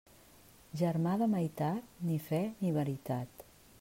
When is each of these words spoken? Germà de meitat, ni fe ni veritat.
Germà 0.79 1.11
de 1.21 1.27
meitat, 1.33 1.91
ni 2.09 2.17
fe 2.31 2.41
ni 2.63 2.73
veritat. 2.79 3.47